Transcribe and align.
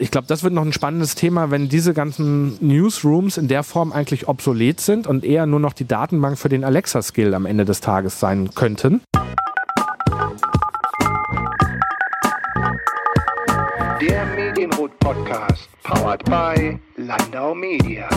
Ich 0.00 0.12
glaube, 0.12 0.28
das 0.28 0.44
wird 0.44 0.54
noch 0.54 0.64
ein 0.64 0.72
spannendes 0.72 1.16
Thema, 1.16 1.50
wenn 1.50 1.68
diese 1.68 1.92
ganzen 1.92 2.56
Newsrooms 2.64 3.36
in 3.36 3.48
der 3.48 3.64
Form 3.64 3.92
eigentlich 3.92 4.28
obsolet 4.28 4.80
sind 4.80 5.08
und 5.08 5.24
eher 5.24 5.44
nur 5.44 5.58
noch 5.58 5.72
die 5.72 5.88
Datenbank 5.88 6.38
für 6.38 6.48
den 6.48 6.62
Alexa-Skill 6.62 7.34
am 7.34 7.46
Ende 7.46 7.64
des 7.64 7.80
Tages 7.80 8.20
sein 8.20 8.50
könnten. 8.54 9.00
Der 14.00 14.24
Medienrot 14.36 14.96
Podcast, 15.00 15.68
powered 15.82 16.24
by 16.26 16.78
Landau 16.96 17.56
Media. 17.56 18.08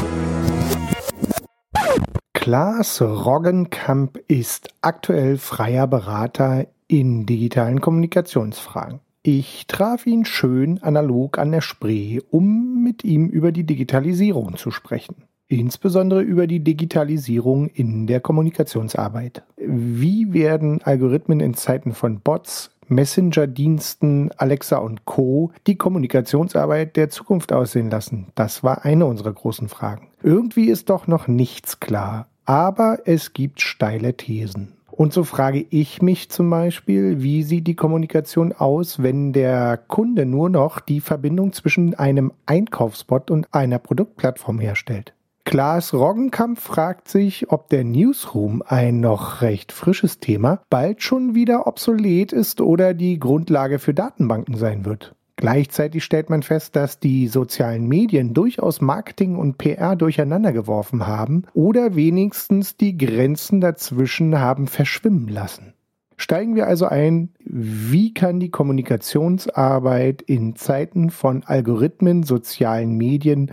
Klaas 2.33 3.01
Roggenkamp 3.01 4.19
ist 4.27 4.69
aktuell 4.81 5.39
freier 5.39 5.87
Berater 5.87 6.67
in 6.87 7.25
digitalen 7.25 7.81
Kommunikationsfragen. 7.81 8.99
Ich 9.23 9.67
traf 9.67 10.07
ihn 10.07 10.25
schön 10.25 10.81
analog 10.81 11.37
an 11.37 11.51
der 11.51 11.61
Spree, 11.61 12.21
um 12.31 12.81
mit 12.81 13.03
ihm 13.03 13.27
über 13.27 13.51
die 13.51 13.65
Digitalisierung 13.65 14.57
zu 14.57 14.71
sprechen. 14.71 15.15
Insbesondere 15.47 16.21
über 16.21 16.47
die 16.47 16.63
Digitalisierung 16.63 17.67
in 17.67 18.07
der 18.07 18.19
Kommunikationsarbeit. 18.19 19.43
Wie 19.57 20.33
werden 20.33 20.81
Algorithmen 20.81 21.39
in 21.39 21.53
Zeiten 21.53 21.93
von 21.93 22.21
Bots, 22.21 22.71
Messenger-Diensten, 22.87 24.31
Alexa 24.37 24.77
und 24.77 25.05
Co. 25.05 25.51
die 25.67 25.75
Kommunikationsarbeit 25.75 26.95
der 26.95 27.11
Zukunft 27.11 27.53
aussehen 27.53 27.91
lassen? 27.91 28.29
Das 28.33 28.63
war 28.63 28.85
eine 28.85 29.05
unserer 29.05 29.33
großen 29.33 29.69
Fragen. 29.69 30.07
Irgendwie 30.23 30.65
ist 30.65 30.89
doch 30.89 31.05
noch 31.05 31.27
nichts 31.27 31.79
klar, 31.79 32.27
aber 32.45 32.97
es 33.05 33.33
gibt 33.33 33.61
steile 33.61 34.17
Thesen. 34.17 34.73
Und 35.01 35.13
so 35.13 35.23
frage 35.23 35.65
ich 35.71 36.03
mich 36.03 36.29
zum 36.29 36.51
Beispiel, 36.51 37.23
wie 37.23 37.41
sieht 37.41 37.65
die 37.65 37.75
Kommunikation 37.75 38.53
aus, 38.53 39.01
wenn 39.01 39.33
der 39.33 39.77
Kunde 39.77 40.27
nur 40.27 40.47
noch 40.47 40.79
die 40.79 41.01
Verbindung 41.01 41.53
zwischen 41.53 41.95
einem 41.95 42.31
Einkaufsbot 42.45 43.31
und 43.31 43.51
einer 43.51 43.79
Produktplattform 43.79 44.59
herstellt? 44.59 45.15
Klaas 45.43 45.95
Roggenkamp 45.95 46.59
fragt 46.59 47.07
sich, 47.07 47.51
ob 47.51 47.67
der 47.69 47.83
Newsroom, 47.83 48.61
ein 48.63 48.99
noch 48.99 49.41
recht 49.41 49.71
frisches 49.71 50.19
Thema, 50.19 50.61
bald 50.69 51.01
schon 51.01 51.33
wieder 51.33 51.65
obsolet 51.65 52.31
ist 52.31 52.61
oder 52.61 52.93
die 52.93 53.17
Grundlage 53.17 53.79
für 53.79 53.95
Datenbanken 53.95 54.55
sein 54.55 54.85
wird. 54.85 55.15
Gleichzeitig 55.41 56.03
stellt 56.03 56.29
man 56.29 56.43
fest, 56.43 56.75
dass 56.75 56.99
die 56.99 57.27
sozialen 57.27 57.87
Medien 57.87 58.35
durchaus 58.35 58.79
Marketing 58.79 59.37
und 59.37 59.57
PR 59.57 59.95
durcheinandergeworfen 59.95 61.07
haben 61.07 61.45
oder 61.55 61.95
wenigstens 61.95 62.77
die 62.77 62.95
Grenzen 62.95 63.59
dazwischen 63.59 64.39
haben 64.39 64.67
verschwimmen 64.67 65.27
lassen. 65.27 65.73
Steigen 66.15 66.55
wir 66.55 66.67
also 66.67 66.85
ein, 66.85 67.29
wie 67.39 68.13
kann 68.13 68.39
die 68.39 68.51
Kommunikationsarbeit 68.51 70.21
in 70.21 70.55
Zeiten 70.55 71.09
von 71.09 71.43
Algorithmen, 71.43 72.21
sozialen 72.21 72.95
Medien 72.95 73.51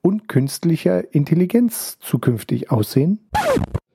und 0.00 0.28
künstlicher 0.28 1.12
Intelligenz 1.12 1.98
zukünftig 2.00 2.70
aussehen? 2.70 3.28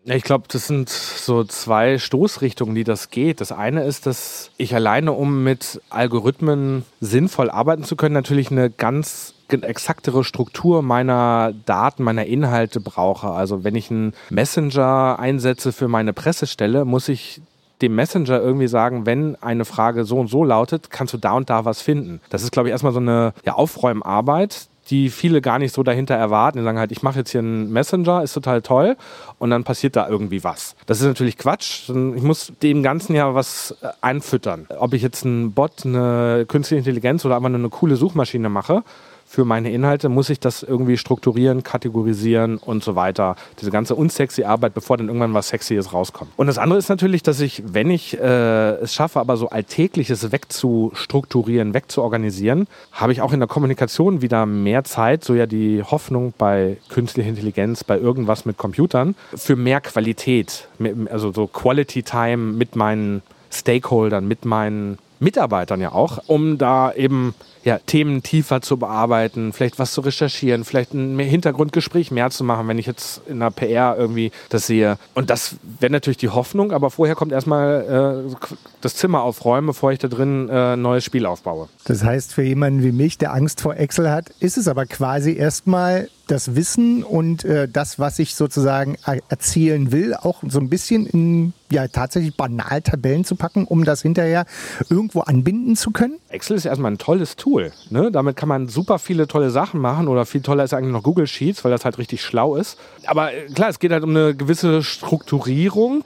Ich 0.04 0.24
glaube, 0.24 0.46
das 0.48 0.68
sind 0.68 0.90
so 0.90 1.44
zwei 1.44 2.00
Stoßrichtungen, 2.00 2.74
die 2.74 2.84
das 2.84 3.12
geht. 3.12 3.40
Das 3.40 3.52
eine 3.52 3.84
ist, 3.84 4.08
dass 4.08 4.50
ich 4.58 4.74
alleine, 4.74 5.12
um 5.12 5.44
mit 5.44 5.80
Algorithmen 5.90 6.86
sinnvoll 7.00 7.52
arbeiten 7.52 7.84
zu 7.84 7.96
können, 7.96 8.14
natürlich 8.14 8.50
eine 8.50 8.72
ganz 8.72 9.36
exaktere 9.50 10.24
Struktur 10.24 10.82
meiner 10.82 11.54
Daten, 11.66 12.04
meiner 12.04 12.26
Inhalte 12.26 12.80
brauche. 12.80 13.32
Also 13.32 13.64
wenn 13.64 13.76
ich 13.76 13.92
einen 13.92 14.14
Messenger 14.30 15.18
einsetze 15.20 15.72
für 15.72 15.88
meine 15.88 16.14
Pressestelle, 16.14 16.86
muss 16.86 17.10
ich 17.10 17.42
dem 17.82 17.96
Messenger 17.96 18.40
irgendwie 18.40 18.68
sagen, 18.68 19.06
wenn 19.06 19.36
eine 19.42 19.66
Frage 19.66 20.06
so 20.06 20.20
und 20.20 20.30
so 20.30 20.44
lautet, 20.44 20.90
kannst 20.90 21.14
du 21.14 21.18
da 21.18 21.34
und 21.34 21.50
da 21.50 21.66
was 21.66 21.82
finden. 21.82 22.22
Das 22.30 22.44
ist, 22.44 22.52
glaube 22.52 22.70
ich, 22.70 22.72
erstmal 22.72 22.94
so 22.94 23.00
eine 23.00 23.34
ja, 23.46 23.54
Aufräumarbeit, 23.54 24.68
die 24.92 25.09
viele 25.09 25.42
gar 25.42 25.58
nicht 25.58 25.73
so 25.73 25.81
dahinter 25.81 26.16
erwarten. 26.16 26.59
Die 26.59 26.64
sagen 26.64 26.78
halt, 26.78 26.92
ich 26.92 27.02
mache 27.02 27.20
jetzt 27.20 27.31
hier 27.31 27.39
einen 27.39 27.72
Messenger, 27.72 28.22
ist 28.22 28.34
total 28.34 28.61
toll 28.61 28.97
und 29.39 29.50
dann 29.50 29.64
passiert 29.64 29.95
da 29.95 30.08
irgendwie 30.08 30.44
was. 30.44 30.75
Das 30.86 31.00
ist 31.00 31.08
natürlich 31.08 31.38
Quatsch. 31.38 31.90
Ich 31.90 32.22
muss 32.22 32.52
dem 32.62 32.84
Ganzen 32.84 33.16
ja 33.16 33.34
was 33.34 33.75
äh, 33.81 33.88
einfüttern. 34.01 34.68
Ob 34.78 34.94
ich 34.94 35.01
jetzt 35.01 35.25
einen 35.25 35.53
Bot, 35.53 35.85
eine 35.85 36.46
künstliche 36.47 36.80
Intelligenz 36.80 37.25
oder 37.25 37.38
einfach 37.38 37.50
nur 37.50 37.59
eine 37.59 37.69
coole 37.69 37.96
Suchmaschine 37.96 38.50
mache, 38.50 38.84
für 39.31 39.46
meine 39.46 39.72
Inhalte, 39.72 40.09
muss 40.09 40.30
ich 40.30 40.42
das 40.42 40.62
irgendwie 40.62 40.97
strukturieren, 40.97 41.64
kategorisieren 41.64 42.58
und 42.58 42.84
so 42.84 42.97
weiter. 42.97 43.38
Diese 43.62 43.72
ganze 43.72 43.96
unsexy 43.96 44.44
Arbeit, 44.44 44.74
bevor 44.74 44.97
dann 44.97 45.08
irgendwann 45.08 45.34
was 45.34 45.47
Sexyes 45.47 45.94
rauskommt. 45.94 46.31
Und 46.36 46.47
das 46.47 46.58
andere 46.58 46.78
ist 46.78 46.90
natürlich, 46.90 47.24
dass 47.24 47.40
ich, 47.40 47.64
wenn 47.66 47.90
ich 47.90 48.19
äh, 48.19 48.72
es 48.81 48.94
schaffe, 48.94 49.22
aber 49.22 49.38
so 49.38 49.47
Alltägliches 49.47 50.34
wegzustrukturieren, 50.34 51.74
wegzuorganisieren, 51.74 52.68
habe 52.92 53.14
ich 53.14 53.22
auch 53.22 53.31
in 53.31 53.40
der 53.40 53.47
Kommunikation 53.47 54.22
wieder 54.22 54.46
mehr 54.46 54.84
Zeit, 54.84 55.24
so 55.24 55.34
ja 55.34 55.46
die 55.46 55.81
Hoffnung 55.81 56.34
bei 56.38 56.75
künstlicher 56.90 57.30
Intelligenz, 57.30 57.86
bei 57.86 57.98
irgendwas 57.98 58.44
mit 58.44 58.58
Computern, 58.58 59.16
für 59.34 59.56
mehr 59.56 59.80
Qualität, 59.80 60.68
also 61.09 61.31
so 61.31 61.48
Quality 61.48 62.03
Time 62.03 62.52
mit 62.52 62.75
meinen 62.75 63.22
Stakeholdern, 63.50 64.28
mit 64.28 64.44
meinen 64.44 64.98
Mitarbeitern 65.22 65.80
ja 65.80 65.94
auch, 65.94 66.18
um 66.28 66.58
da 66.58 66.92
eben 66.92 67.34
ja, 67.64 67.80
Themen 67.80 68.24
tiefer 68.24 68.62
zu 68.62 68.78
bearbeiten, 68.78 69.54
vielleicht 69.54 69.80
was 69.80 69.94
zu 69.94 70.02
recherchieren, 70.02 70.64
vielleicht 70.64 70.94
ein 70.94 71.20
Hintergrundgespräch 71.20 72.12
mehr 72.12 72.30
zu 72.30 72.44
machen, 72.44 72.68
wenn 72.68 72.78
ich 72.78 72.86
jetzt 72.86 73.22
in 73.28 73.40
der 73.40 73.52
PR 73.52 73.96
irgendwie 73.98 74.32
das 74.50 74.68
sehe. 74.68 74.98
Und 75.14 75.30
das 75.30 75.56
wäre 75.80 75.92
natürlich 75.92 76.18
die 76.18 76.30
Hoffnung, 76.30 76.72
aber 76.72 76.90
vorher 76.90 77.16
kommt 77.16 77.32
erstmal 77.32 78.26
äh, 78.30 78.36
das 78.82 78.96
Zimmer 78.96 79.22
aufräumen, 79.24 79.68
bevor 79.68 79.92
ich 79.92 80.00
da 80.00 80.08
drin 80.08 80.50
äh, 80.50 80.74
ein 80.74 80.82
neues 80.82 81.04
Spiel 81.06 81.26
aufbaue. 81.26 81.68
Das 81.86 82.04
heißt, 82.04 82.34
für 82.34 82.44
jemanden 82.44 82.84
wie 82.84 82.92
mich, 82.92 83.18
der 83.18 83.34
Angst 83.34 83.62
vor 83.62 83.76
Excel 83.76 84.10
hat, 84.10 84.30
ist 84.40 84.58
es 84.58 84.68
aber 84.68 84.86
quasi 84.86 85.36
erstmal 85.36 86.10
das 86.32 86.56
Wissen 86.56 87.04
und 87.04 87.44
äh, 87.44 87.68
das, 87.68 88.00
was 88.00 88.18
ich 88.18 88.36
sozusagen 88.36 88.96
erzählen 89.28 89.92
will, 89.92 90.14
auch 90.14 90.42
so 90.48 90.60
ein 90.60 90.70
bisschen 90.70 91.06
in 91.06 91.54
ja 91.72 91.88
tatsächlich 91.88 92.36
banal 92.36 92.82
Tabellen 92.82 93.26
zu 93.26 93.36
packen, 93.36 93.66
um 93.66 93.84
das 93.84 94.02
hinterher 94.02 94.46
irgendwo 94.90 95.22
anbinden 95.22 95.76
zu 95.76 95.92
können? 95.92 96.20
Excel 96.30 96.58
ist 96.58 96.66
erstmal 96.66 96.92
ein 96.92 96.98
tolles 96.98 97.36
Tool. 97.36 97.50
Ne? 97.89 98.12
Damit 98.12 98.35
kann 98.35 98.50
man 98.50 98.67
super 98.67 99.00
viele 99.00 99.28
tolle 99.28 99.51
Sachen 99.51 99.79
machen 99.79 100.07
oder 100.07 100.25
viel 100.25 100.41
toller 100.41 100.63
ist 100.63 100.73
eigentlich 100.73 100.94
noch 100.94 101.03
Google 101.03 101.28
Sheets, 101.28 101.63
weil 101.63 101.72
das 101.72 101.85
halt 101.85 101.97
richtig 101.97 102.23
schlau 102.23 102.56
ist. 102.56 102.78
Aber 103.06 103.34
äh, 103.34 103.47
klar, 103.47 103.69
es 103.69 103.79
geht 103.79 103.91
halt 103.91 104.03
um 104.03 104.12
eine 104.12 104.35
gewisse 104.35 104.84
Strukturierung. 104.84 106.03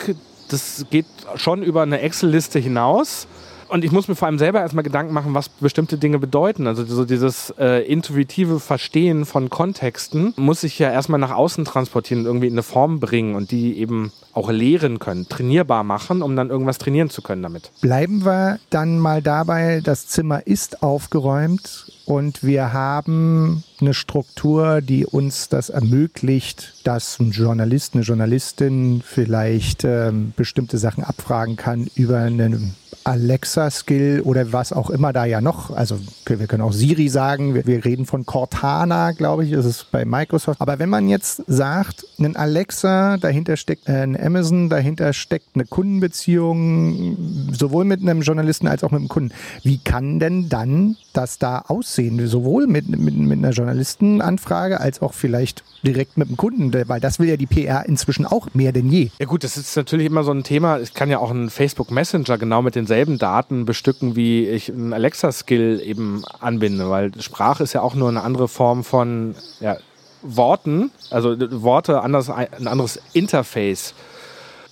Das 0.50 0.86
geht 0.90 1.06
schon 1.36 1.64
über 1.64 1.84
eine 1.84 2.00
Excel-Liste 2.02 2.60
hinaus. 2.60 3.28
Und 3.76 3.84
ich 3.84 3.92
muss 3.92 4.08
mir 4.08 4.16
vor 4.16 4.28
allem 4.28 4.40
selber 4.40 4.62
erstmal 4.62 4.86
Gedanken 4.86 5.14
machen, 5.14 5.34
was 5.34 5.50
bestimmte 5.50 5.98
Dinge 5.98 6.18
bedeuten. 6.18 6.66
Also 6.66 6.86
so 6.86 7.04
dieses 7.04 7.54
äh, 7.60 7.84
intuitive 7.86 8.62
Verstehen 8.62 9.26
von 9.26 9.50
Kontexten 9.50 10.34
muss 10.38 10.64
ich 10.64 10.80
ja 10.80 10.90
erstmal 10.90 11.20
nach 11.20 11.36
außen 11.36 11.66
transportieren 11.66 12.22
und 12.22 12.28
irgendwie 12.28 12.48
in 12.48 12.54
eine 12.54 12.64
Form 12.64 13.02
bringen 13.02 13.36
und 13.36 13.52
die 13.52 13.78
eben 13.78 14.14
auch 14.32 14.50
lehren 14.50 15.00
können, 15.00 15.28
trainierbar 15.28 15.84
machen, 15.84 16.22
um 16.22 16.38
dann 16.38 16.52
irgendwas 16.52 16.78
trainieren 16.78 17.10
zu 17.10 17.22
können 17.22 17.44
damit. 17.44 17.70
Bleiben 17.82 18.24
wir 18.24 18.60
dann 18.70 18.98
mal 18.98 19.22
dabei, 19.22 19.82
das 19.84 20.08
Zimmer 20.08 20.48
ist 20.48 20.82
aufgeräumt 20.82 21.92
und 22.06 22.44
wir 22.44 22.72
haben 22.72 23.64
eine 23.82 23.94
Struktur, 23.94 24.80
die 24.82 25.06
uns 25.06 25.50
das 25.50 25.70
ermöglicht, 25.70 26.76
dass 26.86 27.20
ein 27.20 27.32
Journalist, 27.32 27.94
eine 27.94 28.04
Journalistin 28.04 29.02
vielleicht 29.06 29.84
ähm, 29.84 30.34
bestimmte 30.38 30.78
Sachen 30.78 31.04
abfragen 31.04 31.58
kann 31.58 31.90
über 31.96 32.20
einen 32.20 32.76
Alexa-Skill 33.06 34.22
oder 34.26 34.52
was 34.52 34.74
auch 34.74 34.90
immer 34.90 35.14
da 35.14 35.26
ja 35.26 35.40
noch. 35.40 35.70
Also 35.70 36.00
wir 36.26 36.48
können 36.48 36.64
auch 36.64 36.74
Siri 36.74 37.08
sagen, 37.08 37.54
wir, 37.54 37.66
wir 37.68 37.86
reden 37.86 38.06
von 38.06 38.26
Cortana, 38.26 39.12
glaube 39.12 39.46
ich, 39.46 39.52
ist 39.52 39.66
es 39.66 39.84
bei 39.84 40.06
Microsoft. 40.06 40.60
Aber 40.60 40.80
wenn 40.80 40.90
man 40.90 41.08
jetzt 41.08 41.44
sagt, 41.48 42.06
ein 42.20 42.36
Alexa, 42.36 43.18
dahinter 43.18 43.58
steckt 43.58 43.88
ein 43.88 44.20
Amazon, 44.20 44.70
dahinter 44.70 45.14
steckt 45.14 45.50
eine 45.54 45.66
Kundenbeziehung, 45.66 47.52
sowohl 47.52 47.86
mit 47.86 48.02
einem 48.02 48.22
Journalisten 48.22 48.68
als 48.68 48.84
auch 48.84 48.92
mit 48.92 49.02
einem 49.02 49.10
Kunden. 49.10 49.34
Wie 49.62 49.78
kann 49.78 50.20
denn 50.20 50.50
dann 50.50 50.98
das 51.14 51.38
da 51.38 51.60
aussehen? 51.68 52.26
Sowohl 52.28 52.66
mit, 52.66 52.90
mit, 52.90 53.16
mit 53.16 53.38
einer 53.38 53.52
Journalistenanfrage 53.52 54.82
als 54.82 55.02
auch 55.04 55.14
vielleicht 55.14 55.64
direkt 55.84 56.18
mit 56.18 56.30
dem 56.30 56.38
Kunden, 56.38 56.74
weil 56.90 57.00
das 57.00 57.20
will 57.20 57.30
ja 57.30 57.38
die 57.38 57.46
PR 57.46 57.86
inzwischen 57.86 58.26
auch 58.26 58.48
mehr 58.56 58.72
denn 58.72 58.90
je. 58.90 59.12
Ja 59.20 59.28
gut, 59.28 59.44
das 59.44 59.58
ist 59.58 59.76
natürlich 59.78 60.08
immer 60.08 60.24
so 60.24 60.32
ein 60.32 60.44
Thema. 60.44 60.80
Ich 60.80 60.96
kann 60.96 61.12
ja 61.12 61.20
auch 61.20 61.30
einen 61.30 61.52
Facebook 61.52 61.92
Messenger 61.92 62.40
genau 62.40 62.64
mit 62.64 62.74
denselben 62.74 62.95
Daten 63.18 63.66
bestücken, 63.66 64.16
wie 64.16 64.48
ich 64.48 64.72
einen 64.72 64.94
Alexa-Skill 64.94 65.82
eben 65.84 66.24
anbinde, 66.40 66.90
weil 66.90 67.12
Sprache 67.22 67.64
ist 67.64 67.74
ja 67.74 67.82
auch 67.82 67.96
nur 67.96 68.10
eine 68.10 68.24
andere 68.24 68.48
Form 68.48 68.84
von 68.84 69.36
ja, 69.60 69.78
Worten, 70.22 70.92
also 71.10 71.36
Worte, 71.62 72.02
anders, 72.02 72.30
ein 72.30 72.68
anderes 72.68 73.00
Interface. 73.14 73.94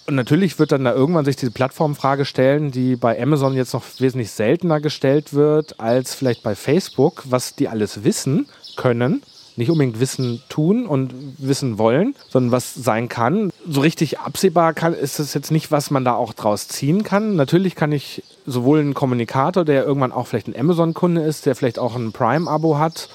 Und 0.05 0.15
natürlich 0.15 0.59
wird 0.59 0.71
dann 0.71 0.83
da 0.83 0.93
irgendwann 0.93 1.25
sich 1.25 1.35
diese 1.37 1.51
Plattformfrage 1.51 2.25
stellen, 2.25 2.71
die 2.71 2.95
bei 2.95 3.21
Amazon 3.21 3.53
jetzt 3.53 3.73
noch 3.73 3.83
wesentlich 3.99 4.31
seltener 4.31 4.81
gestellt 4.81 5.33
wird 5.33 5.79
als 5.79 6.13
vielleicht 6.13 6.43
bei 6.43 6.55
Facebook, 6.55 7.23
was 7.25 7.55
die 7.55 7.69
alles 7.69 8.03
wissen 8.03 8.47
können 8.75 9.21
nicht 9.55 9.69
unbedingt 9.69 10.00
wissen 10.00 10.41
tun 10.50 10.85
und 10.85 11.13
wissen 11.38 11.77
wollen, 11.77 12.15
sondern 12.29 12.51
was 12.51 12.73
sein 12.73 13.09
kann. 13.09 13.51
So 13.67 13.81
richtig 13.81 14.19
absehbar 14.19 14.73
kann, 14.73 14.94
ist 14.94 15.19
es 15.19 15.33
jetzt 15.33 15.51
nicht, 15.51 15.71
was 15.71 15.91
man 15.91 16.05
da 16.05 16.15
auch 16.15 16.33
draus 16.33 16.67
ziehen 16.67 17.03
kann. 17.03 17.35
Natürlich 17.35 17.75
kann 17.75 17.91
ich 17.91 18.23
sowohl 18.45 18.79
einen 18.79 18.94
Kommunikator, 18.94 19.65
der 19.65 19.85
irgendwann 19.85 20.11
auch 20.11 20.27
vielleicht 20.27 20.47
ein 20.47 20.59
Amazon-Kunde 20.59 21.21
ist, 21.21 21.45
der 21.45 21.55
vielleicht 21.55 21.79
auch 21.79 21.95
ein 21.95 22.11
Prime-Abo 22.11 22.77
hat, 22.77 23.09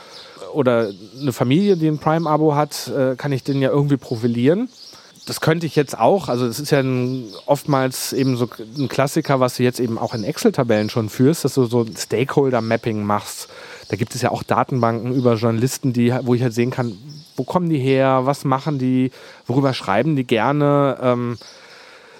oder 0.55 0.90
eine 1.20 1.32
Familie, 1.35 1.76
die 1.76 1.88
ein 1.88 1.99
Prime-Abo 1.99 2.55
hat, 2.55 2.88
äh, 2.88 3.17
kann 3.17 3.32
ich 3.32 3.44
den 3.44 3.61
ja 3.61 3.69
irgendwie 3.69 3.99
profilieren 3.99 4.70
das 5.29 5.43
könnte 5.43 5.67
ich 5.67 5.76
jetzt 5.76 5.99
auch, 5.99 6.29
also 6.29 6.46
das 6.46 6.58
ist 6.58 6.70
ja 6.70 6.81
ein, 6.81 7.26
oftmals 7.44 8.14
eben 8.14 8.38
so 8.38 8.49
ein 8.79 8.88
Klassiker, 8.88 9.40
was 9.40 9.56
du 9.56 9.62
jetzt 9.62 9.79
eben 9.79 9.99
auch 9.99 10.14
in 10.14 10.25
Excel-Tabellen 10.25 10.88
schon 10.88 11.11
führst, 11.11 11.44
dass 11.44 11.55
du 11.55 11.67
so 11.67 11.82
ein 11.82 11.94
Stakeholder-Mapping 11.94 13.02
machst. 13.02 13.49
Da 13.88 13.96
gibt 13.96 14.14
es 14.14 14.23
ja 14.23 14.31
auch 14.31 14.43
Datenbanken 14.43 15.14
über 15.14 15.35
Journalisten, 15.35 15.93
die, 15.93 16.12
wo 16.23 16.35
ich 16.35 16.43
halt 16.43 16.55
sehen 16.55 16.70
kann, 16.70 16.96
wo 17.37 17.44
kommen 17.44 17.69
die 17.69 17.79
her, 17.79 18.23
was 18.25 18.44
machen 18.44 18.79
die, 18.79 19.11
worüber 19.46 19.73
schreiben 19.73 20.17
die 20.17 20.25
gerne. 20.25 20.99
Ähm, 21.00 21.38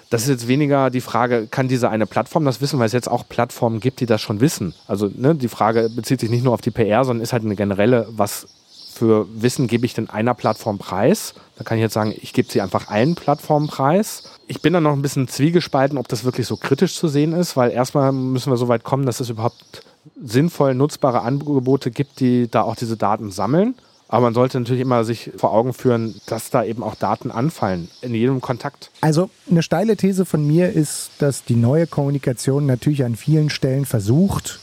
das 0.09 0.23
ist 0.23 0.29
jetzt 0.29 0.47
weniger 0.47 0.89
die 0.89 1.01
Frage, 1.01 1.47
kann 1.47 1.67
diese 1.67 1.89
eine 1.89 2.07
Plattform 2.07 2.43
das 2.43 2.61
wissen, 2.61 2.79
weil 2.79 2.87
es 2.87 2.93
jetzt 2.93 3.09
auch 3.09 3.27
Plattformen 3.29 3.79
gibt, 3.79 3.99
die 3.99 4.07
das 4.07 4.21
schon 4.21 4.41
wissen. 4.41 4.73
Also 4.87 5.11
ne, 5.13 5.35
die 5.35 5.47
Frage 5.47 5.89
bezieht 5.95 6.19
sich 6.19 6.31
nicht 6.31 6.43
nur 6.43 6.53
auf 6.53 6.61
die 6.61 6.71
PR, 6.71 7.05
sondern 7.05 7.21
ist 7.21 7.33
halt 7.33 7.43
eine 7.43 7.55
generelle, 7.55 8.07
was 8.09 8.47
für 8.91 9.27
Wissen 9.31 9.67
gebe 9.67 9.85
ich 9.85 9.93
denn 9.93 10.09
einer 10.09 10.33
Plattform 10.33 10.77
preis? 10.77 11.35
Da 11.57 11.63
kann 11.63 11.77
ich 11.77 11.83
jetzt 11.83 11.93
sagen, 11.93 12.13
ich 12.19 12.33
gebe 12.33 12.51
sie 12.51 12.59
einfach 12.59 12.89
allen 12.89 13.15
Plattformen 13.15 13.67
preis. 13.67 14.23
Ich 14.47 14.61
bin 14.61 14.73
da 14.73 14.81
noch 14.81 14.93
ein 14.93 15.01
bisschen 15.01 15.27
zwiegespalten, 15.27 15.97
ob 15.97 16.07
das 16.07 16.25
wirklich 16.25 16.47
so 16.47 16.57
kritisch 16.57 16.95
zu 16.95 17.07
sehen 17.07 17.31
ist, 17.31 17.55
weil 17.55 17.71
erstmal 17.71 18.11
müssen 18.11 18.51
wir 18.51 18.57
so 18.57 18.67
weit 18.67 18.83
kommen, 18.83 19.05
dass 19.05 19.19
es 19.19 19.29
überhaupt 19.29 19.83
sinnvoll 20.21 20.73
nutzbare 20.75 21.21
Angebote 21.21 21.91
gibt, 21.91 22.19
die 22.19 22.49
da 22.49 22.63
auch 22.63 22.75
diese 22.75 22.97
Daten 22.97 23.31
sammeln. 23.31 23.75
Aber 24.07 24.21
man 24.23 24.33
sollte 24.33 24.59
natürlich 24.59 24.81
immer 24.81 25.03
sich 25.03 25.31
vor 25.37 25.53
Augen 25.53 25.71
führen, 25.71 26.19
dass 26.25 26.49
da 26.49 26.63
eben 26.63 26.81
auch 26.81 26.95
Daten 26.95 27.29
anfallen 27.29 27.89
in 28.01 28.15
jedem 28.15 28.41
Kontakt. 28.41 28.89
Also 29.01 29.29
eine 29.49 29.61
steile 29.61 29.95
These 29.97 30.25
von 30.25 30.45
mir 30.45 30.73
ist, 30.73 31.11
dass 31.19 31.43
die 31.45 31.55
neue 31.55 31.85
Kommunikation 31.85 32.65
natürlich 32.65 33.03
an 33.03 33.15
vielen 33.15 33.51
Stellen 33.51 33.85
versucht, 33.85 34.59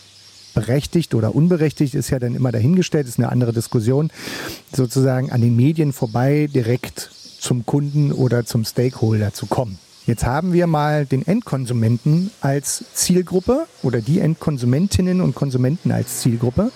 berechtigt 0.52 1.14
oder 1.14 1.34
unberechtigt 1.34 1.94
ist 1.94 2.10
ja 2.10 2.18
dann 2.18 2.34
immer 2.34 2.50
dahingestellt, 2.50 3.06
ist 3.06 3.18
eine 3.18 3.30
andere 3.30 3.52
Diskussion, 3.52 4.10
sozusagen 4.72 5.30
an 5.30 5.42
den 5.42 5.54
Medien 5.54 5.92
vorbei 5.92 6.48
direkt 6.52 7.10
zum 7.38 7.64
Kunden 7.64 8.10
oder 8.10 8.46
zum 8.46 8.64
Stakeholder 8.64 9.32
zu 9.32 9.46
kommen. 9.46 9.78
Jetzt 10.06 10.24
haben 10.24 10.52
wir 10.52 10.68
mal 10.68 11.04
den 11.04 11.26
Endkonsumenten 11.26 12.30
als 12.40 12.84
Zielgruppe 12.94 13.66
oder 13.82 14.00
die 14.00 14.20
Endkonsumentinnen 14.20 15.20
und 15.20 15.34
Konsumenten 15.34 15.90
als 15.90 16.20
Zielgruppe. 16.20 16.70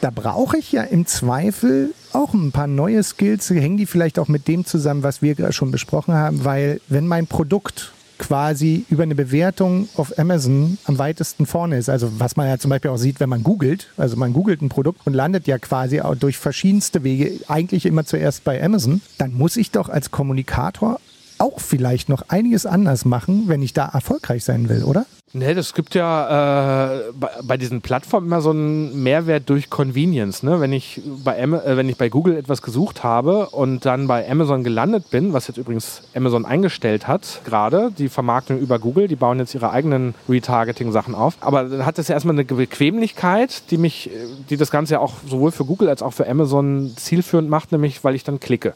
Da 0.00 0.10
brauche 0.10 0.56
ich 0.56 0.70
ja 0.70 0.82
im 0.82 1.06
Zweifel 1.06 1.94
auch 2.12 2.32
ein 2.32 2.52
paar 2.52 2.68
neue 2.68 3.02
Skills. 3.02 3.50
Hängen 3.50 3.76
die 3.76 3.86
vielleicht 3.86 4.20
auch 4.20 4.28
mit 4.28 4.46
dem 4.46 4.64
zusammen, 4.64 5.02
was 5.02 5.20
wir 5.20 5.50
schon 5.50 5.72
besprochen 5.72 6.14
haben, 6.14 6.44
weil 6.44 6.80
wenn 6.86 7.08
mein 7.08 7.26
Produkt 7.26 7.92
quasi 8.18 8.84
über 8.88 9.02
eine 9.02 9.14
Bewertung 9.14 9.88
auf 9.96 10.18
Amazon 10.18 10.78
am 10.84 10.98
weitesten 10.98 11.44
vorne 11.44 11.76
ist. 11.76 11.88
Also 11.88 12.18
was 12.18 12.36
man 12.36 12.48
ja 12.48 12.58
zum 12.58 12.70
Beispiel 12.70 12.90
auch 12.90 12.96
sieht, 12.96 13.20
wenn 13.20 13.28
man 13.28 13.42
googelt. 13.42 13.88
Also 13.96 14.16
man 14.16 14.32
googelt 14.32 14.62
ein 14.62 14.68
Produkt 14.68 15.06
und 15.06 15.12
landet 15.12 15.46
ja 15.46 15.58
quasi 15.58 16.00
auch 16.00 16.14
durch 16.14 16.38
verschiedenste 16.38 17.04
Wege 17.04 17.32
eigentlich 17.48 17.84
immer 17.84 18.04
zuerst 18.04 18.44
bei 18.44 18.62
Amazon. 18.62 19.00
Dann 19.18 19.34
muss 19.34 19.56
ich 19.56 19.70
doch 19.70 19.88
als 19.88 20.10
Kommunikator 20.10 21.00
auch 21.38 21.60
vielleicht 21.60 22.08
noch 22.08 22.22
einiges 22.28 22.66
anders 22.66 23.04
machen, 23.04 23.44
wenn 23.46 23.62
ich 23.62 23.72
da 23.72 23.86
erfolgreich 23.86 24.44
sein 24.44 24.68
will, 24.68 24.84
oder? 24.84 25.06
Nee, 25.32 25.52
das 25.52 25.74
gibt 25.74 25.94
ja 25.94 26.94
äh, 26.98 27.12
bei, 27.42 27.58
diesen 27.58 27.82
Plattformen 27.82 28.28
immer 28.28 28.40
so 28.40 28.50
einen 28.50 29.02
Mehrwert 29.02 29.50
durch 29.50 29.68
Convenience. 29.68 30.42
Ne? 30.42 30.60
Wenn, 30.60 30.72
ich 30.72 31.02
bei, 31.24 31.36
äh, 31.38 31.76
wenn 31.76 31.90
ich 31.90 31.98
bei 31.98 32.08
Google 32.08 32.38
etwas 32.38 32.62
gesucht 32.62 33.04
habe 33.04 33.50
und 33.50 33.84
dann 33.84 34.06
bei 34.06 34.26
Amazon 34.30 34.64
gelandet 34.64 35.10
bin, 35.10 35.34
was 35.34 35.48
jetzt 35.48 35.58
übrigens 35.58 36.02
Amazon 36.14 36.46
eingestellt 36.46 37.06
hat, 37.06 37.42
gerade 37.44 37.90
die 37.98 38.08
Vermarktung 38.08 38.58
über 38.60 38.78
Google, 38.78 39.08
die 39.08 39.16
bauen 39.16 39.38
jetzt 39.38 39.54
ihre 39.54 39.70
eigenen 39.70 40.14
Retargeting-Sachen 40.26 41.14
auf. 41.14 41.36
Aber 41.40 41.64
dann 41.64 41.84
hat 41.84 41.98
das 41.98 42.08
ja 42.08 42.14
erstmal 42.14 42.34
eine 42.34 42.44
Bequemlichkeit, 42.44 43.70
die 43.70 43.76
mich, 43.76 44.08
die 44.48 44.56
das 44.56 44.70
Ganze 44.70 44.94
ja 44.94 45.00
auch 45.00 45.14
sowohl 45.28 45.50
für 45.50 45.66
Google 45.66 45.90
als 45.90 46.02
auch 46.02 46.12
für 46.12 46.26
Amazon 46.26 46.92
zielführend 46.96 47.50
macht, 47.50 47.72
nämlich 47.72 48.04
weil 48.04 48.14
ich 48.14 48.24
dann 48.24 48.40
klicke. 48.40 48.72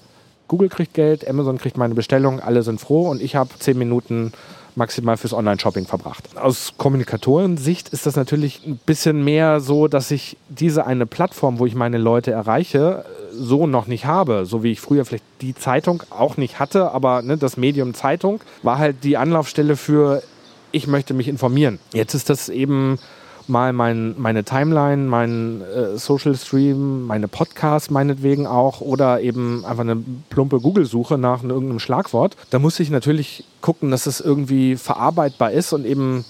Google 0.51 0.69
kriegt 0.69 0.95
Geld, 0.95 1.29
Amazon 1.29 1.59
kriegt 1.59 1.77
meine 1.77 1.95
Bestellung, 1.95 2.41
alle 2.41 2.65
sind 2.65 2.81
froh 2.81 3.09
und 3.09 3.23
ich 3.23 3.37
habe 3.37 3.51
zehn 3.61 3.79
Minuten 3.79 4.33
maximal 4.75 5.17
fürs 5.17 5.33
Online-Shopping 5.33 5.87
verbracht. 5.87 6.37
Aus 6.37 6.75
Kommunikatorensicht 6.77 7.91
ist 7.91 8.05
das 8.05 8.17
natürlich 8.17 8.67
ein 8.67 8.81
bisschen 8.85 9.23
mehr 9.23 9.61
so, 9.61 9.87
dass 9.87 10.11
ich 10.11 10.37
diese 10.49 10.87
eine 10.87 11.07
Plattform, 11.07 11.61
wo 11.61 11.67
ich 11.67 11.77
meine 11.77 11.99
Leute 11.99 12.33
erreiche, 12.33 13.05
so 13.33 13.69
noch 13.69 13.87
nicht 13.87 14.07
habe. 14.07 14.45
So 14.45 14.65
wie 14.65 14.73
ich 14.73 14.81
früher 14.81 15.05
vielleicht 15.05 15.23
die 15.41 15.55
Zeitung 15.55 16.03
auch 16.11 16.37
nicht 16.37 16.59
hatte, 16.59 16.91
aber 16.91 17.23
ne, 17.23 17.37
das 17.37 17.57
Medium 17.57 17.95
Zeitung 17.95 18.41
war 18.65 18.79
halt 18.79 19.05
die 19.05 19.17
Anlaufstelle 19.17 19.77
für, 19.77 20.21
ich 20.73 20.89
möchte 20.89 21.15
mich 21.15 21.29
informieren. 21.29 21.79
Jetzt 21.93 22.15
ist 22.15 22.29
das 22.29 22.49
eben 22.49 22.99
mal 23.51 23.73
mein, 23.73 24.15
meine 24.19 24.45
Timeline, 24.45 25.09
mein 25.09 25.63
äh, 25.63 25.99
Social 25.99 26.35
Stream, 26.37 27.07
meine 27.07 27.29
Podcasts 27.29 27.91
meinetwegen 27.91 28.47
auch 28.47 28.81
oder 28.81 29.21
eben 29.21 29.65
einfach 29.65 29.83
eine 29.83 30.03
plumpe 30.31 30.61
Google-Suche 30.61 31.19
nach 31.19 31.43
irgendeinem 31.43 31.81
Schlagwort. 31.81 32.37
Da 32.51 32.59
muss 32.59 32.81
ich 32.81 32.91
natürlich 32.91 33.45
gucken, 33.61 33.91
dass 33.91 34.07
es 34.07 34.21
irgendwie 34.21 34.77
verarbeitbar 34.77 35.53
ist 35.53 35.73
und 35.73 35.85
eben 35.85 36.25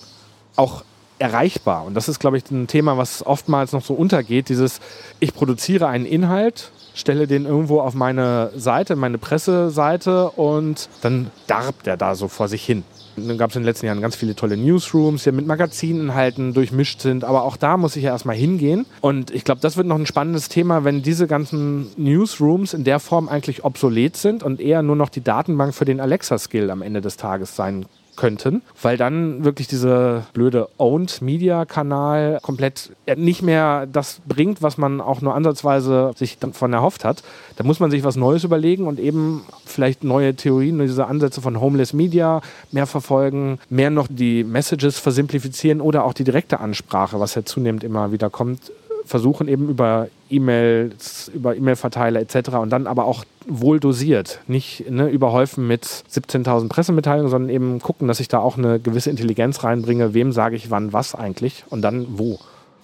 auch 0.56 0.82
erreichbar. 1.20 1.84
Und 1.84 1.94
das 1.94 2.08
ist, 2.08 2.18
glaube 2.18 2.38
ich, 2.38 2.50
ein 2.50 2.66
Thema, 2.66 2.96
was 2.96 3.24
oftmals 3.24 3.72
noch 3.72 3.84
so 3.84 3.94
untergeht. 3.94 4.48
Dieses, 4.48 4.80
ich 5.20 5.34
produziere 5.34 5.86
einen 5.86 6.06
Inhalt, 6.06 6.72
stelle 6.94 7.26
den 7.26 7.44
irgendwo 7.44 7.80
auf 7.80 7.94
meine 7.94 8.50
Seite, 8.56 8.96
meine 8.96 9.18
Presseseite 9.18 10.30
und 10.30 10.88
dann 11.02 11.30
darbt 11.46 11.86
der 11.86 11.96
da 11.96 12.14
so 12.14 12.28
vor 12.28 12.48
sich 12.48 12.64
hin. 12.64 12.84
Dann 13.28 13.38
gab 13.38 13.50
es 13.50 13.56
in 13.56 13.62
den 13.62 13.66
letzten 13.66 13.86
Jahren 13.86 14.00
ganz 14.00 14.16
viele 14.16 14.34
tolle 14.34 14.56
Newsrooms, 14.56 15.24
die 15.24 15.32
mit 15.32 15.46
Magazininhalten 15.46 16.54
durchmischt 16.54 17.00
sind. 17.00 17.24
Aber 17.24 17.44
auch 17.44 17.56
da 17.56 17.76
muss 17.76 17.96
ich 17.96 18.04
ja 18.04 18.10
erstmal 18.10 18.36
hingehen. 18.36 18.86
Und 19.00 19.30
ich 19.30 19.44
glaube, 19.44 19.60
das 19.60 19.76
wird 19.76 19.86
noch 19.86 19.98
ein 19.98 20.06
spannendes 20.06 20.48
Thema, 20.48 20.84
wenn 20.84 21.02
diese 21.02 21.26
ganzen 21.26 21.88
Newsrooms 21.96 22.74
in 22.74 22.84
der 22.84 23.00
Form 23.00 23.28
eigentlich 23.28 23.64
obsolet 23.64 24.16
sind 24.16 24.42
und 24.42 24.60
eher 24.60 24.82
nur 24.82 24.96
noch 24.96 25.08
die 25.08 25.22
Datenbank 25.22 25.74
für 25.74 25.84
den 25.84 26.00
Alexa-Skill 26.00 26.70
am 26.70 26.82
Ende 26.82 27.00
des 27.00 27.16
Tages 27.16 27.56
sein 27.56 27.86
könnten, 28.20 28.60
weil 28.82 28.98
dann 28.98 29.44
wirklich 29.44 29.66
diese 29.66 30.24
blöde 30.34 30.68
Owned 30.76 31.22
Media 31.22 31.64
Kanal 31.64 32.38
komplett 32.42 32.90
nicht 33.16 33.40
mehr 33.40 33.86
das 33.86 34.20
bringt, 34.28 34.60
was 34.60 34.76
man 34.76 35.00
auch 35.00 35.22
nur 35.22 35.34
ansatzweise 35.34 36.12
sich 36.16 36.38
davon 36.38 36.74
erhofft 36.74 37.02
hat. 37.04 37.22
Da 37.56 37.64
muss 37.64 37.80
man 37.80 37.90
sich 37.90 38.04
was 38.04 38.16
Neues 38.16 38.44
überlegen 38.44 38.86
und 38.86 39.00
eben 39.00 39.42
vielleicht 39.64 40.04
neue 40.04 40.34
Theorien, 40.34 40.78
diese 40.80 41.06
Ansätze 41.06 41.40
von 41.40 41.60
Homeless 41.62 41.94
Media 41.94 42.42
mehr 42.72 42.86
verfolgen, 42.86 43.58
mehr 43.70 43.88
noch 43.88 44.06
die 44.10 44.44
Messages 44.44 44.98
versimplifizieren 44.98 45.80
oder 45.80 46.04
auch 46.04 46.12
die 46.12 46.24
direkte 46.24 46.60
Ansprache, 46.60 47.20
was 47.20 47.34
ja 47.34 47.44
zunehmend 47.44 47.84
immer 47.84 48.12
wieder 48.12 48.28
kommt, 48.28 48.70
versuchen 49.10 49.48
eben 49.48 49.68
über 49.68 50.08
E-Mails, 50.30 51.30
über 51.34 51.56
E-Mail-Verteiler 51.56 52.20
etc. 52.20 52.50
und 52.50 52.70
dann 52.70 52.86
aber 52.86 53.04
auch 53.04 53.24
wohl 53.46 53.80
dosiert, 53.80 54.40
nicht 54.46 54.88
ne, 54.88 55.08
überhäufen 55.08 55.66
mit 55.66 55.84
17.000 55.84 56.68
Pressemitteilungen, 56.68 57.28
sondern 57.28 57.50
eben 57.50 57.80
gucken, 57.80 58.06
dass 58.06 58.20
ich 58.20 58.28
da 58.28 58.38
auch 58.38 58.56
eine 58.56 58.78
gewisse 58.78 59.10
Intelligenz 59.10 59.64
reinbringe, 59.64 60.14
wem 60.14 60.30
sage 60.30 60.54
ich 60.54 60.70
wann 60.70 60.92
was 60.92 61.16
eigentlich 61.16 61.64
und 61.70 61.82
dann 61.82 62.06
wo. 62.18 62.38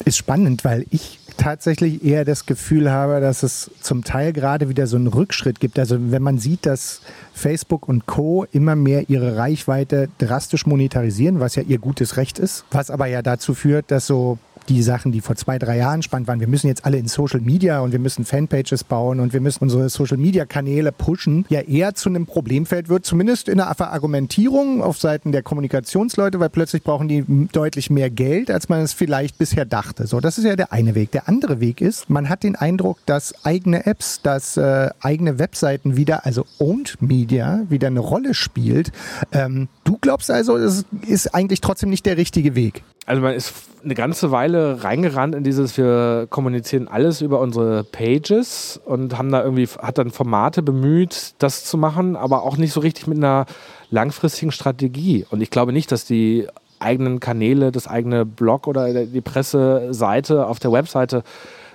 Ist 0.05 0.17
spannend, 0.17 0.65
weil 0.65 0.85
ich 0.91 1.21
tatsächlich 1.37 2.05
eher 2.05 2.25
das 2.25 2.47
Gefühl 2.47 2.91
habe, 2.91 3.21
dass 3.21 3.43
es 3.43 3.71
zum 3.81 4.05
Teil 4.05 4.33
gerade 4.33 4.69
wieder 4.69 4.87
so 4.87 4.97
einen 4.97 5.07
Rückschritt 5.07 5.61
gibt. 5.61 5.79
Also 5.79 5.97
wenn 6.11 6.23
man 6.23 6.39
sieht, 6.39 6.67
dass 6.67 7.01
Facebook 7.35 7.89
und 7.89 8.07
Co 8.07 8.47
immer 8.53 8.77
mehr 8.77 9.09
ihre 9.09 9.37
Reichweite 9.37 10.09
drastisch 10.19 10.67
monetarisieren, 10.67 11.41
was 11.41 11.55
ja 11.55 11.63
ihr 11.63 11.79
gutes 11.79 12.17
Recht 12.17 12.39
ist, 12.39 12.65
was 12.71 12.91
aber 12.91 13.07
ja 13.07 13.23
dazu 13.23 13.55
führt, 13.55 13.91
dass 13.91 14.07
so 14.07 14.39
die 14.69 14.83
Sachen, 14.83 15.13
die 15.13 15.21
vor 15.21 15.37
zwei, 15.37 15.59
drei 15.59 15.79
Jahren 15.79 16.03
spannend 16.03 16.29
waren. 16.29 16.41
Wir 16.41 16.49
müssen 16.49 16.67
jetzt 16.67 16.85
alle 16.85 16.99
in 16.99 17.09
Social 17.09 17.41
Media 17.41 17.81
und 17.81 17.93
wir 17.93 17.99
müssen 17.99 18.25
Fanpages 18.25 18.85
bauen 18.85 19.21
und 19.21 19.33
wir 19.33 19.41
müssen 19.41 19.63
unsere 19.65 19.89
Social 19.89 20.17
Media 20.17 20.45
Kanäle 20.45 20.93
pushen, 20.93 21.45
ja 21.49 21.61
eher 21.61 21.95
zu 21.95 22.09
einem 22.09 22.27
Problemfeld 22.27 22.89
wird, 22.89 23.05
zumindest 23.05 23.49
in 23.49 23.59
der 23.59 23.73
Verargumentierung 23.75 24.83
auf 24.83 24.99
Seiten 24.99 25.33
der 25.33 25.43
Kommunikationsleute, 25.43 26.41
weil 26.41 26.51
plötzlich 26.51 26.83
brauchen 26.83 27.09
die 27.09 27.25
deutlich 27.53 27.91
mehr 27.91 28.11
Geld, 28.11 28.51
als 28.51 28.69
man 28.69 28.81
es 28.81 28.93
vielleicht 28.93 29.39
bisher 29.39 29.65
dachte. 29.65 30.07
So, 30.07 30.21
das 30.21 30.39
ist 30.39 30.45
ja 30.45 30.57
der 30.57 30.73
eine 30.73 30.95
Weg. 30.95 31.13
Der 31.13 31.26
andere 31.27 31.61
Weg 31.61 31.81
ist, 31.81 32.09
man 32.11 32.29
hat 32.29 32.43
den 32.43 32.57
Eindruck, 32.57 32.99
dass 33.07 33.45
eigene 33.45 33.87
Apps, 33.87 34.21
dass 34.23 34.57
äh, 34.57 34.91
eigene 35.01 35.39
Webseiten 35.39 35.97
wieder, 35.97 36.25
also 36.25 36.47
Owned 36.59 37.01
Media, 37.01 37.63
wieder 37.69 37.89
eine 37.89 38.01
Rolle 38.01 38.35
spielt. 38.35 38.93
Ähm, 39.33 39.69
du 39.85 39.99
glaubst 40.01 40.31
also, 40.31 40.57
es 40.57 40.85
ist 41.07 41.35
eigentlich 41.35 41.61
trotzdem 41.61 41.91
nicht 41.91 42.07
der 42.07 42.17
richtige 42.17 42.55
Weg? 42.55 42.83
Also 43.07 43.23
man 43.23 43.35
ist 43.35 43.55
eine 43.85 43.95
ganze 43.95 44.33
Weile 44.33 44.83
reingerannt 44.83 45.35
in 45.37 45.45
dieses, 45.45 45.77
wir 45.77 46.27
kommunizieren 46.29 46.89
alles 46.89 47.21
über 47.21 47.41
unsere 47.41 47.85
Pages 47.85 48.81
und 48.85 49.17
haben 49.17 49.31
da 49.31 49.45
irgendwie, 49.45 49.69
hat 49.79 49.99
dann 49.99 50.11
Formate 50.11 50.61
bemüht, 50.61 51.35
das 51.39 51.65
zu 51.65 51.79
machen, 51.79 52.17
aber 52.17 52.43
auch 52.43 52.57
nicht 52.57 52.73
so 52.73 52.81
richtig 52.81 53.07
mit 53.07 53.19
einer 53.19 53.47
langfristigen 53.91 54.51
Strategie. 54.51 55.25
Und 55.31 55.41
ich 55.41 55.51
glaube 55.51 55.73
nicht, 55.73 55.93
dass 55.93 56.05
die 56.05 56.49
eigenen 56.79 57.21
Kanäle, 57.21 57.73
das 57.73 57.89
eigene 57.89 58.25
Blog 58.25 58.67
oder 58.67 58.93
die 58.93 59.21
Presseseite 59.21 60.47
auf 60.47 60.59
der 60.59 60.73
Webseite 60.73 61.23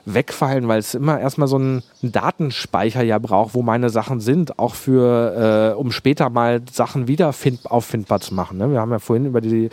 wegfallen, 0.05 0.67
weil 0.67 0.79
es 0.79 0.95
immer 0.95 1.19
erstmal 1.19 1.47
so 1.47 1.57
einen 1.57 1.83
Datenspeicher 2.01 3.03
ja 3.03 3.19
braucht, 3.19 3.53
wo 3.53 3.61
meine 3.61 3.89
Sachen 3.89 4.19
sind, 4.19 4.57
auch 4.57 4.75
für, 4.75 5.73
äh, 5.73 5.77
um 5.77 5.91
später 5.91 6.29
mal 6.29 6.61
Sachen 6.71 7.07
wieder 7.07 7.33
find, 7.33 7.69
auffindbar 7.69 8.19
zu 8.19 8.33
machen. 8.33 8.57
Ne? 8.57 8.71
Wir 8.71 8.79
haben 8.79 8.91
ja 8.91 8.99
vorhin 8.99 9.25
über 9.25 9.41
die 9.41 9.69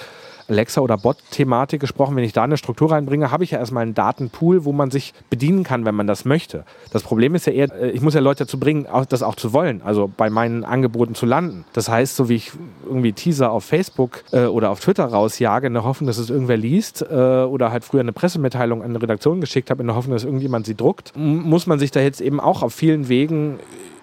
Alexa- 0.49 0.81
oder 0.81 0.97
Bot-Thematik 0.97 1.81
gesprochen. 1.81 2.17
Wenn 2.17 2.25
ich 2.25 2.33
da 2.33 2.45
eine 2.45 2.57
Struktur 2.57 2.91
reinbringe, 2.91 3.31
habe 3.31 3.45
ich 3.45 3.51
ja 3.51 3.59
erstmal 3.59 3.83
einen 3.83 3.95
Datenpool, 3.95 4.65
wo 4.65 4.73
man 4.73 4.91
sich 4.91 5.15
bedienen 5.31 5.65
kann, 5.65 5.85
wenn 5.85 5.95
man 5.95 6.07
das 6.07 6.25
möchte. 6.25 6.65
Das 6.93 7.03
Problem 7.03 7.35
ist 7.35 7.47
ja 7.47 7.53
eher, 7.53 7.73
äh, 7.75 7.91
ich 7.91 8.01
muss 8.01 8.15
ja 8.15 8.21
Leute 8.21 8.45
dazu 8.45 8.59
bringen, 8.59 8.87
das 9.09 9.23
auch 9.23 9.35
zu 9.35 9.53
wollen, 9.53 9.83
also 9.83 10.11
bei 10.15 10.31
meinen 10.31 10.65
Angeboten 10.65 11.15
zu 11.15 11.27
landen. 11.27 11.65
Das 11.73 11.89
heißt, 11.89 12.17
so 12.17 12.29
wie 12.29 12.37
ich 12.37 12.53
irgendwie 12.87 13.13
Teaser 13.13 13.51
auf 13.51 13.65
Facebook 13.65 14.25
äh, 14.33 14.47
oder 14.47 14.71
auf 14.71 14.81
Twitter 14.81 15.05
rausjage, 15.05 15.67
in 15.67 15.75
der 15.75 15.85
Hoffnung, 15.85 16.07
dass 16.07 16.19
es 16.19 16.31
irgendwer 16.31 16.57
liest, 16.57 17.03
äh, 17.03 17.15
oder 17.15 17.71
halt 17.71 17.85
früher 17.85 18.01
eine 18.01 18.13
Pressemitteilung 18.13 18.83
an 18.83 18.91
eine 18.91 19.03
Redaktion 19.03 19.41
geschickt 19.41 19.71
habe, 19.71 19.83
in 19.83 19.87
der 19.89 19.97
Hoffnung, 19.97 20.15
dass 20.15 20.25
irgendjemand 20.25 20.67
sie 20.67 20.75
druckt, 20.75 21.13
muss 21.17 21.67
man 21.67 21.79
sich 21.79 21.91
da 21.91 22.01
jetzt 22.01 22.21
eben 22.21 22.41
auch 22.41 22.63
auf 22.63 22.75
vielen 22.75 23.09
Wegen 23.09 23.59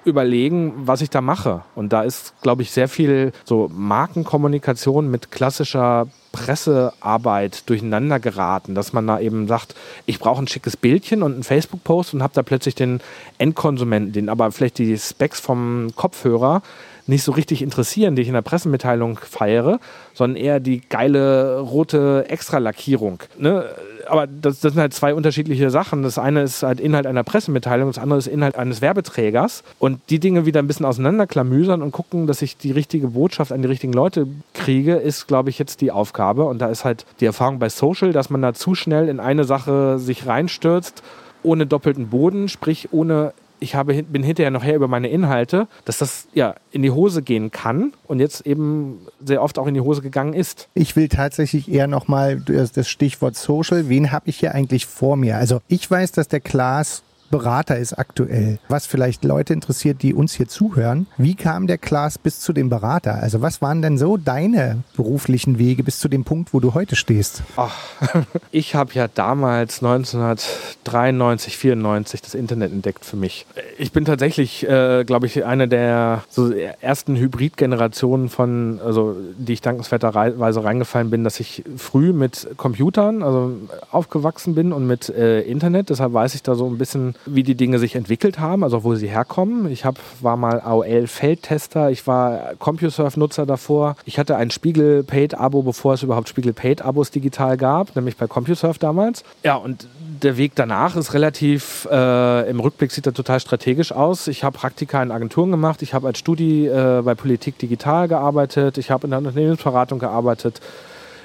überlegen, 0.05 0.73
was 0.77 1.01
ich 1.01 1.09
da 1.09 1.21
mache. 1.21 1.63
Und 1.75 1.91
da 1.91 2.03
ist, 2.03 2.35
glaube 2.41 2.61
ich, 2.61 2.71
sehr 2.71 2.87
viel 2.87 3.31
so 3.43 3.69
Markenkommunikation 3.73 5.09
mit 5.09 5.31
klassischer 5.31 6.07
Pressearbeit 6.36 7.70
durcheinander 7.70 8.20
geraten, 8.20 8.75
dass 8.75 8.94
man 8.94 9.08
da 9.08 9.20
eben 9.20 9.48
sagt, 9.48 9.75
ich 10.06 10.20
brauche 10.20 10.42
ein 10.42 10.48
schickes 10.48 10.77
Bildchen 10.77 11.24
und 11.24 11.34
einen 11.34 11.44
Facebook-Post 11.44 12.13
und 12.13 12.24
habe 12.24 12.34
da 12.34 12.44
plötzlich 12.44 12.75
den 12.75 13.01
Endkonsumenten, 13.38 14.13
den 14.13 14.30
aber 14.30 14.51
vielleicht 14.51 14.77
die 14.77 14.98
Specs 14.98 15.39
vom 15.39 15.89
Kopfhörer 15.96 16.62
nicht 17.08 17.24
so 17.24 17.32
richtig 17.32 17.62
interessieren, 17.62 18.15
die 18.15 18.24
ich 18.24 18.27
in 18.27 18.34
der 18.34 18.42
Pressemitteilung 18.42 19.20
feiere, 19.20 19.80
sondern 20.13 20.42
eher 20.42 20.60
die 20.60 20.82
geile 20.82 21.60
rote 21.60 22.25
Extralackierung. 22.30 23.20
Ne? 23.38 23.65
Aber 24.07 24.27
das, 24.27 24.59
das, 24.59 24.74
sind 24.74 24.81
halt 24.81 24.93
zwei 24.93 25.13
unterschiedliche 25.13 25.69
Sachen. 25.69 26.03
Das 26.03 26.17
eine 26.17 26.43
ist 26.43 26.63
halt 26.63 26.79
Inhalt 26.79 27.07
einer 27.07 27.24
Pressemitteilung, 27.24 27.89
das 27.89 27.97
andere 27.97 28.19
ist 28.19 28.27
Inhalt 28.27 28.55
eines 28.55 28.81
Werbeträgers. 28.81 29.63
Und 29.79 30.00
die 30.09 30.19
Dinge 30.19 30.45
wieder 30.45 30.62
ein 30.62 30.67
bisschen 30.67 30.85
auseinanderklamüsern 30.85 31.81
und 31.81 31.91
gucken, 31.91 32.27
dass 32.27 32.41
ich 32.41 32.57
die 32.57 32.71
richtige 32.71 33.09
Botschaft 33.09 33.51
an 33.51 33.62
die 33.62 33.67
richtigen 33.67 33.93
Leute 33.93 34.27
kriege, 34.53 34.95
ist, 34.95 35.27
glaube 35.27 35.50
ich, 35.50 35.59
jetzt 35.59 35.81
die 35.81 35.91
Aufgabe. 35.91 36.45
Und 36.45 36.59
da 36.59 36.67
ist 36.67 36.85
halt 36.85 37.05
die 37.19 37.25
Erfahrung 37.25 37.59
bei 37.59 37.69
Social, 37.69 38.12
dass 38.12 38.29
man 38.29 38.41
da 38.41 38.53
zu 38.53 38.75
schnell 38.75 39.09
in 39.09 39.19
eine 39.19 39.43
Sache 39.43 40.00
sich 40.00 40.27
reinstürzt 40.27 41.03
ohne 41.45 41.65
doppelten 41.65 42.09
Boden, 42.09 42.50
sprich 42.50 42.89
ohne 42.91 43.33
ich 43.65 43.75
habe, 43.75 44.03
bin 44.03 44.24
hinterher 44.24 44.51
noch 44.51 44.63
her 44.63 44.75
über 44.75 44.88
meine 44.88 45.10
Inhalte, 45.10 45.67
dass 45.84 45.98
das 45.98 46.27
ja 46.34 46.55
in 46.72 46.81
die 46.81 46.91
Hose 46.91 47.22
gehen 47.22 47.51
kann 47.51 47.93
und 48.07 48.19
jetzt 48.19 48.45
eben 48.48 49.00
sehr 49.24 49.41
oft 49.41 49.60
auch 49.60 49.67
in 49.67 49.74
die 49.74 49.81
Hose 49.81 50.01
gegangen 50.01 50.34
ist. 50.34 50.69
Ich 50.74 50.95
will 50.95 51.10
tatsächlich 51.10 51.69
eher 51.69 51.88
nochmal 51.88 52.39
das 52.39 52.88
Stichwort 52.88 53.36
Social. 53.36 53.89
Wen 53.89 54.12
habe 54.12 54.29
ich 54.29 54.38
hier 54.38 54.55
eigentlich 54.55 54.86
vor 54.86 55.17
mir? 55.17 55.38
Also 55.38 55.62
ich 55.67 55.89
weiß, 55.89 56.13
dass 56.13 56.27
der 56.27 56.39
Klaas 56.39 57.03
Berater 57.29 57.77
ist 57.77 57.94
aktuell. 57.94 58.60
Was 58.70 58.86
vielleicht 58.86 59.24
Leute 59.24 59.53
interessiert, 59.53 60.01
die 60.01 60.13
uns 60.13 60.34
hier 60.34 60.48
zuhören. 60.48 61.08
Wie 61.17 61.36
kam 61.36 61.67
der 61.67 61.77
Klaas 61.77 62.17
bis 62.17 62.39
zu 62.39 62.53
dem 62.53 62.70
Berater? 62.70 63.15
Also 63.15 63.41
was 63.41 63.62
waren 63.62 63.82
denn 63.82 63.98
so 63.98 64.17
deine 64.17 64.84
beruflichen 64.96 65.58
Wege 65.60 65.84
bis 65.84 66.00
zu 66.00 66.08
dem 66.08 66.24
Punkt, 66.24 66.53
wo 66.53 66.60
du 66.60 66.74
heute 66.74 66.96
stehst? 66.96 67.44
Ach, 67.58 67.75
ich 68.51 68.75
habe 68.75 68.94
ja 68.94 69.08
damals 69.08 69.82
1993, 69.84 71.58
94 71.58 72.22
das 72.22 72.36
Internet 72.36 72.72
entdeckt 72.72 73.05
für 73.05 73.17
mich. 73.17 73.46
Ich 73.77 73.91
bin 73.91 74.05
tatsächlich, 74.05 74.67
äh, 74.67 75.03
glaube 75.03 75.25
ich, 75.25 75.46
eine 75.46 75.67
der 75.67 76.24
so 76.29 76.51
ersten 76.51 77.15
Hybridgenerationen 77.15 78.29
von, 78.29 78.79
also 78.84 79.15
die 79.38 79.53
ich 79.53 79.62
dankenswerterweise 79.62 80.63
reingefallen 80.63 81.10
bin, 81.10 81.24
dass 81.24 81.39
ich 81.39 81.63
früh 81.77 82.13
mit 82.13 82.48
Computern, 82.58 83.24
also 83.24 83.53
aufgewachsen 83.91 84.55
bin 84.55 84.72
und 84.72 84.88
mit 84.88 85.10
äh, 85.10 85.41
Internet. 85.41 85.89
Deshalb 85.89 86.13
weiß 86.13 86.36
ich 86.36 86.44
da 86.44 86.55
so 86.55 86.67
ein 86.67 86.77
bisschen 86.77 87.15
wie 87.25 87.44
die 87.44 87.55
Dinge 87.55 87.79
sich 87.79 87.96
entwickelt 87.96 88.39
haben, 88.39 88.63
also 88.63 88.84
wo 88.84 88.96
sie 88.96 89.08
herkommen. 89.08 89.72
Ich 89.72 89.86
hab, 89.86 89.98
war 90.22 90.38
mal 90.38 90.62
AOL-Feldtester, 90.62 91.89
ich 91.89 92.05
war 92.08 92.55
CompuServe-Nutzer 92.60 93.46
davor. 93.46 93.96
Ich 94.05 94.20
hatte 94.20 94.36
ein 94.36 94.51
Spiegel-Paid-Abo, 94.51 95.63
bevor 95.63 95.94
es 95.94 96.03
überhaupt 96.03 96.29
Spiegel-Paid-Abos 96.29 97.12
digital 97.12 97.58
gab, 97.58 97.96
nämlich 97.96 98.17
bei 98.17 98.27
CompuServe 98.27 98.79
damals. 98.79 99.24
Ja, 99.44 99.55
und 99.55 99.88
der 100.22 100.38
Weg 100.38 100.53
danach 100.55 100.96
ist 100.96 101.13
relativ, 101.13 101.88
äh, 101.91 102.50
im 102.50 102.60
Rückblick 102.60 102.91
sieht 102.91 103.05
er 103.05 103.13
total 103.13 103.39
strategisch 103.39 103.91
aus. 103.91 104.27
Ich 104.27 104.44
habe 104.44 104.58
Praktika 104.58 105.01
in 105.01 105.12
Agenturen 105.12 105.51
gemacht, 105.51 105.82
ich 105.82 105.94
habe 105.94 106.08
als 106.08 106.20
Studi 106.20 106.67
äh, 106.67 107.01
bei 107.03 107.15
Politik 107.15 107.58
Digital 107.60 108.08
gearbeitet, 108.08 108.77
ich 108.77 108.91
habe 108.91 109.08
in 109.08 109.12
der 109.12 109.20
Unternehmensberatung 109.20 110.00
gearbeitet, 110.00 110.62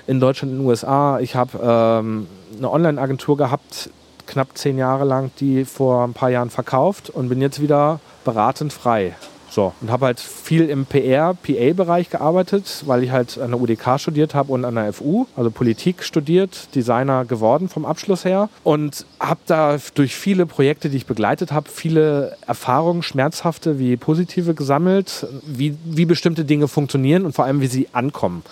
in 0.06 0.18
Deutschland 0.18 0.52
in 0.52 0.58
den 0.58 0.66
USA. 0.66 1.20
Ich 1.20 1.36
habe 1.36 1.58
ähm, 1.62 2.26
eine 2.56 2.70
Online-Agentur 2.70 3.36
gehabt, 3.36 3.90
knapp 4.30 4.56
zehn 4.56 4.78
Jahre 4.78 5.04
lang 5.04 5.30
die 5.40 5.64
vor 5.64 6.04
ein 6.04 6.14
paar 6.14 6.30
Jahren 6.30 6.50
verkauft 6.50 7.10
und 7.10 7.28
bin 7.28 7.40
jetzt 7.40 7.60
wieder 7.60 8.00
beratend 8.24 8.72
frei. 8.72 9.14
So, 9.50 9.72
und 9.80 9.90
habe 9.90 10.06
halt 10.06 10.20
viel 10.20 10.70
im 10.70 10.86
PR, 10.86 11.34
PA-Bereich 11.34 12.08
gearbeitet, 12.08 12.84
weil 12.86 13.02
ich 13.02 13.10
halt 13.10 13.36
an 13.36 13.50
der 13.50 13.60
UDK 13.60 13.98
studiert 13.98 14.32
habe 14.32 14.52
und 14.52 14.64
an 14.64 14.76
der 14.76 14.92
FU, 14.92 15.26
also 15.34 15.50
Politik 15.50 16.04
studiert, 16.04 16.68
Designer 16.76 17.24
geworden 17.24 17.68
vom 17.68 17.84
Abschluss 17.84 18.24
her. 18.24 18.48
Und 18.62 19.04
habe 19.18 19.40
da 19.46 19.78
durch 19.94 20.14
viele 20.14 20.46
Projekte, 20.46 20.88
die 20.88 20.98
ich 20.98 21.06
begleitet 21.06 21.50
habe, 21.50 21.68
viele 21.68 22.36
Erfahrungen, 22.46 23.02
schmerzhafte 23.02 23.80
wie 23.80 23.96
positive 23.96 24.54
gesammelt, 24.54 25.26
wie, 25.44 25.76
wie 25.84 26.04
bestimmte 26.04 26.44
Dinge 26.44 26.68
funktionieren 26.68 27.26
und 27.26 27.32
vor 27.34 27.44
allem, 27.44 27.60
wie 27.60 27.66
sie 27.66 27.88
ankommen. 27.92 28.44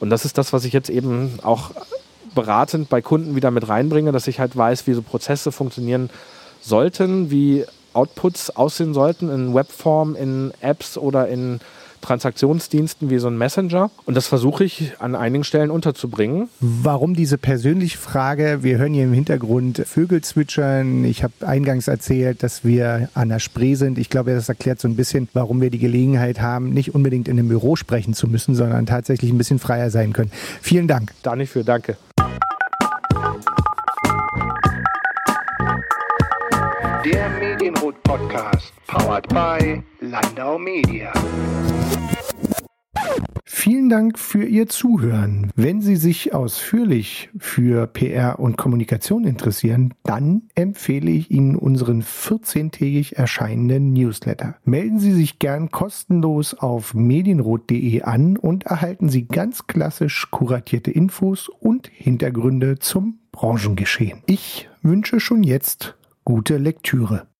Und 0.00 0.10
das 0.10 0.26
ist 0.26 0.36
das, 0.36 0.52
was 0.52 0.66
ich 0.66 0.74
jetzt 0.74 0.90
eben 0.90 1.38
auch 1.42 1.70
beratend 2.34 2.88
bei 2.88 3.02
Kunden 3.02 3.36
wieder 3.36 3.50
mit 3.50 3.68
reinbringe, 3.68 4.12
dass 4.12 4.26
ich 4.26 4.40
halt 4.40 4.56
weiß, 4.56 4.86
wie 4.86 4.94
so 4.94 5.02
Prozesse 5.02 5.52
funktionieren 5.52 6.10
sollten, 6.60 7.30
wie 7.30 7.64
Outputs 7.92 8.50
aussehen 8.50 8.94
sollten 8.94 9.30
in 9.30 9.54
Webform, 9.54 10.14
in 10.14 10.52
Apps 10.60 10.96
oder 10.96 11.28
in 11.28 11.60
Transaktionsdiensten 12.02 13.08
wie 13.08 13.18
so 13.18 13.28
ein 13.28 13.38
Messenger. 13.38 13.90
Und 14.04 14.16
das 14.16 14.26
versuche 14.26 14.64
ich 14.64 14.92
an 14.98 15.14
einigen 15.14 15.44
Stellen 15.44 15.70
unterzubringen. 15.70 16.48
Warum 16.60 17.14
diese 17.14 17.38
persönliche 17.38 17.96
Frage? 17.96 18.58
Wir 18.62 18.76
hören 18.76 18.92
hier 18.92 19.04
im 19.04 19.12
Hintergrund 19.12 19.82
Vögel 19.86 20.20
zwitschern. 20.20 21.04
Ich 21.04 21.22
habe 21.22 21.32
eingangs 21.46 21.88
erzählt, 21.88 22.42
dass 22.42 22.64
wir 22.64 23.08
an 23.14 23.30
der 23.30 23.38
Spree 23.38 23.76
sind. 23.76 23.98
Ich 23.98 24.10
glaube, 24.10 24.34
das 24.34 24.48
erklärt 24.48 24.80
so 24.80 24.88
ein 24.88 24.96
bisschen, 24.96 25.28
warum 25.32 25.60
wir 25.60 25.70
die 25.70 25.78
Gelegenheit 25.78 26.40
haben, 26.40 26.70
nicht 26.70 26.94
unbedingt 26.94 27.28
in 27.28 27.38
einem 27.38 27.48
Büro 27.48 27.76
sprechen 27.76 28.14
zu 28.14 28.26
müssen, 28.26 28.54
sondern 28.54 28.84
tatsächlich 28.84 29.30
ein 29.30 29.38
bisschen 29.38 29.58
freier 29.58 29.90
sein 29.90 30.12
können. 30.12 30.32
Vielen 30.60 30.88
Dank. 30.88 31.12
Da 31.22 31.36
nicht 31.36 31.50
für, 31.50 31.64
danke. 31.64 31.96
Podcast, 38.62 38.72
powered 38.86 39.28
by 39.28 39.82
Landau 40.00 40.58
Media. 40.58 41.12
Vielen 43.44 43.88
Dank 43.88 44.18
für 44.18 44.44
Ihr 44.44 44.68
Zuhören. 44.68 45.52
Wenn 45.54 45.80
Sie 45.80 45.94
sich 45.94 46.34
ausführlich 46.34 47.30
für 47.38 47.86
PR 47.86 48.40
und 48.40 48.56
Kommunikation 48.56 49.24
interessieren, 49.24 49.94
dann 50.02 50.48
empfehle 50.56 51.10
ich 51.12 51.30
Ihnen 51.30 51.54
unseren 51.54 52.02
14-tägig 52.02 53.14
erscheinenden 53.14 53.92
Newsletter. 53.92 54.56
Melden 54.64 54.98
Sie 54.98 55.12
sich 55.12 55.38
gern 55.38 55.70
kostenlos 55.70 56.54
auf 56.54 56.94
medienrot.de 56.94 58.02
an 58.02 58.36
und 58.36 58.64
erhalten 58.64 59.08
Sie 59.08 59.28
ganz 59.28 59.68
klassisch 59.68 60.28
kuratierte 60.32 60.90
Infos 60.90 61.48
und 61.48 61.86
Hintergründe 61.86 62.80
zum 62.80 63.20
Branchengeschehen. 63.30 64.22
Ich 64.26 64.68
wünsche 64.82 65.20
schon 65.20 65.44
jetzt 65.44 65.96
gute 66.24 66.56
Lektüre. 66.56 67.31